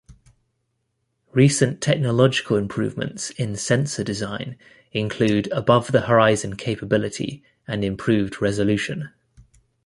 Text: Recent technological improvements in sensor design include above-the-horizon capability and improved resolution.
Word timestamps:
Recent 1.31 1.79
technological 1.79 2.57
improvements 2.57 3.29
in 3.29 3.55
sensor 3.55 4.03
design 4.03 4.57
include 4.93 5.45
above-the-horizon 5.51 6.55
capability 6.57 7.43
and 7.67 7.85
improved 7.85 8.41
resolution. 8.41 9.11